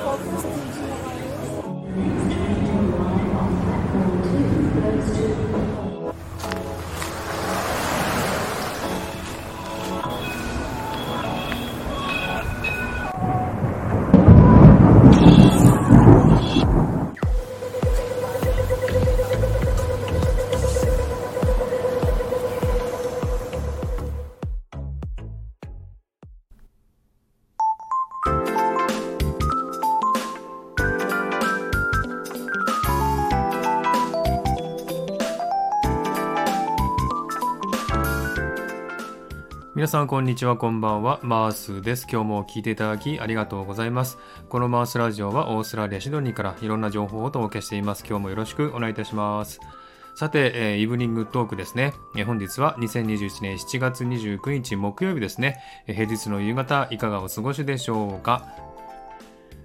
[0.00, 0.59] focus.
[39.80, 41.20] 皆さんこんにちはこんばんは。
[41.22, 42.06] マースです。
[42.06, 44.18] 今日も聞いていただきありがとうございます。
[44.50, 48.04] このマースラジオはオーストラリアシドニーからいろんな情報をお届けしています。
[48.06, 49.58] 今日もよろしくお願いいたします。
[50.14, 58.48] さて、えーイブニングトークですね、えー本日は2021年7月29日木曜日ですね、えー平日の夕方いかがお過ごしでしょうか。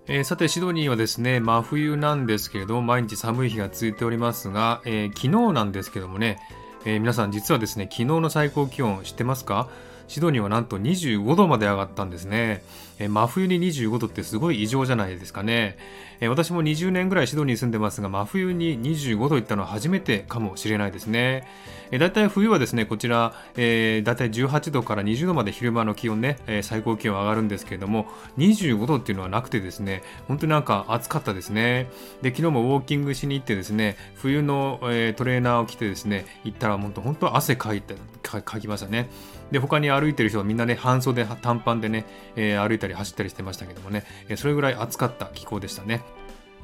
[0.07, 6.39] えーさて、シドニーはですね、真冬なんですけれども、毎日寒い日が続いておりますが、えー昨日なんですけどもね、
[6.85, 9.67] えー皆さん実はですね、昨日の最高気温知ってますか？
[10.07, 12.63] シドニーはなんと25度まで上がったんですね。
[12.99, 15.77] え真冬に25度ってすごい異常じゃないですかね。
[16.21, 21.47] え私も20年ぐらいシドニーに住んでますが、真冬に25度いったのは初めてかもしれないですね。
[21.91, 28.07] えー、だいたい冬はですね、こちら、えー、だいたい18度から20度まで昼間の気温ね、え最高気温上がるんですけれども、
[28.37, 31.89] 25度っていうのはなくてですね、本当になんか暑かったですね。
[32.21, 39.09] で、昨日もウォーキングしに行ってですね、冬の、えトレーナーを着てですね、行ったら本当、本当汗かいて、かかきましたね。
[39.51, 46.03] で、他に歩いてる人はみんなね、半袖、短パンでね、えー歩いたり走ったりしてましたけどもね、えそれぐらい暑かった気候でしたね。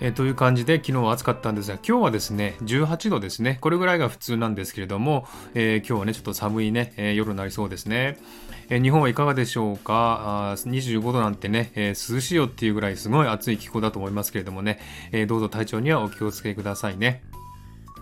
[0.04, 3.60] えーという感じで昨日は暑かったんですが今日はですね18度ですね。
[3.62, 8.18] これぐらいが普通なんですけれども、えー今日はねちょっと寒いね、えー夜になりそうですね、
[8.70, 10.52] えー日本はいかがでしょうか？
[10.52, 14.80] あ25度なんてね、えー涼しいよっていうぐらいすごい暑い気候だと思いますけれどもね、
[15.12, 17.22] えーどうぞ体調にはお気をつけくださいね。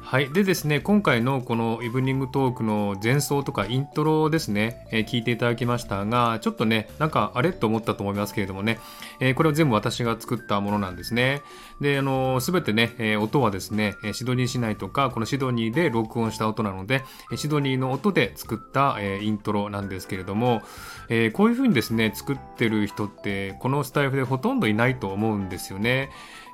[0.09, 0.34] はい。
[0.34, 8.79] でですね、今回のこのイブニングトークの前奏とかイントロですね、えー聞いていただきましたが、ちょっとね、なんかあれと思ったと思いますけれどもね、
[9.19, 11.44] えーこれは全部私が作ったものなんですね。
[11.79, 17.03] で、あのすべてね、え音はですね、シドニー市内とか、このシドニーで録音した音なので、
[17.35, 20.63] シドニーの音で作った、えイントロなんですけれども、
[21.09, 26.09] えこういう風にですね、作ってる人って、このスタイフでほとんどいないと思うんですよね。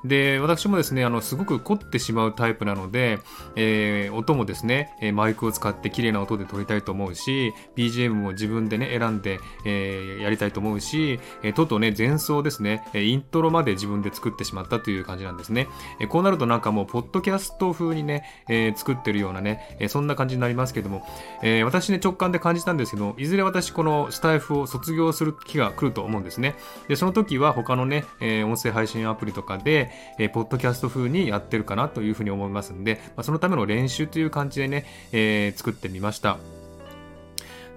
[0.08, 3.20] で、私もですね、あの、すごく凝ってしまうタイプなので、
[3.56, 15.68] えー音もですね、えマイクを使って綺麗な音で撮りたいと思うし、BGM も自分でね、選んで、えーやりたいと思うし、えーとうとうね、前奏ですね、イントロまで自分で作ってしまったという感じなんですね。
[16.00, 21.06] えーこうなるとなんかもう、ポッドキャスト風にね、えー作ってるようなね、えそんな感じになりますけども、
[21.42, 26.56] えー私ね、直感で感じたんですけど、いずれ私このスタイフを卒業する日が来ると思うんですね。
[26.88, 36.38] で、その時は他のね、えー音声配信アプリとかで、えーポッドキャスト風にやってるかなというふうに思いますんで、まあ、そのための練習という感じでね、えー作ってみました。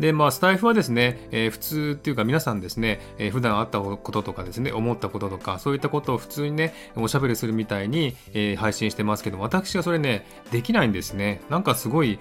[0.00, 11.40] で、まあ、スタイフはですね、えー普通っていうか皆さんですね、えー普段あったこととかですね、思ったこととか、そういったことを普通にね、おしゃべりするみたいに、えー配信してますけど、私はそれね、できないんですね。
[11.50, 12.18] なんかすごい、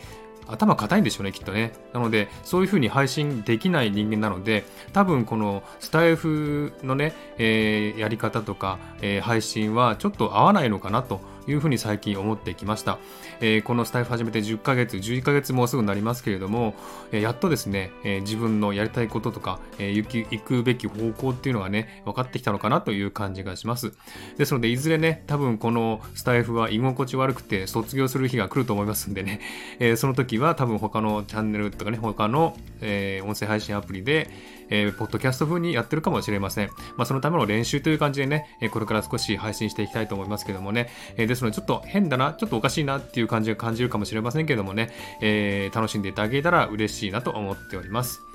[0.47, 1.73] 頭固いんでしょうね、きっとね。
[1.93, 12.99] なので、そういう風に配信できない人間なので、多分このスタイフのね、えーやり方とか、えー配信はちょっと合わないのかなというふうに最近思ってきました。
[13.39, 16.75] えーこのスタイフ始めて10ヶ月、11ヶ月もうすぐになりますけれども、
[17.11, 23.93] えーやっとですね、えー自分のやりたいこととか、えー行き行くべき方向っていうのがね、分かってきたのかなという感じがします。
[24.37, 29.41] ですので、いずれね、多分このスタイフは居心地悪くて卒業する日が来ると思いますんでね、
[29.79, 34.29] えその時は多分他のチャンネルとかね、他の、えー音声配信アプリで、
[34.69, 36.69] えーポッドキャスト風にやってるかもしれません。
[36.97, 44.89] まあ、そのための練習という感じでね、えこれから少し配信していきたいと思いますけどもね、えですのでちょっと変だな、ちょっとおかしいなっていう感じが感じるかもしれませんけどもね、
[45.21, 48.26] え楽しんでいただけたら嬉しいなと思っております。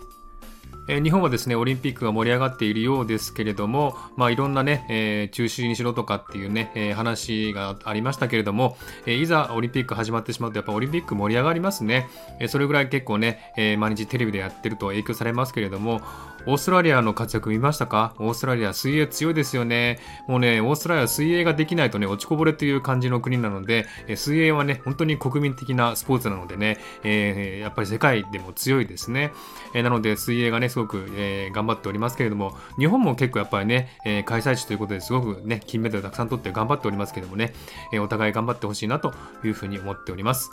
[0.89, 12.09] え日本はですね、オリンピックが盛り上がっているようですけれども、まあいろんなね、えー中止にしろとかっていうね、えー話がありましたけれども、えーいざオリンピック始まってしまうと、やっぱオリンピック盛り上がりますね。
[12.41, 16.01] えそれぐらい結構ね、え毎日テレビでやってると影響されますけれども、
[16.47, 18.15] オーストラリアの活躍見ましたか？
[18.19, 20.01] オーストラリア水泳強いですよね。
[20.27, 29.33] もうね、オーストラリア水泳ができないとね、落ちこぼれという感じの国なので、え水泳はね、本当に国民的なスポーツなのでね、えーやっぱり世界でも強いですね。
[29.75, 37.53] えーなので水泳がね、すごく、えー頑張っておりますけれども、日本も結構やっぱりね、え開催地ということですごくね、金メダルたくさん取って頑張っておりますけれどもね、
[37.93, 39.13] えお互い頑張ってほしいなと
[39.45, 40.51] いうふうに思っております。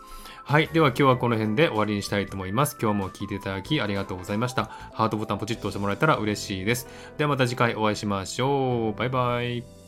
[0.50, 0.68] はい。
[0.74, 2.76] では今日はこの辺で終わりにしたいと思います。
[2.82, 4.66] 今日も聴いていただきありがとうございました。
[4.94, 6.88] ハートボタンポチッと押してもらえたら嬉しいです。
[7.20, 8.98] ではまた次回お会いしましょう。
[8.98, 9.79] バイバイ。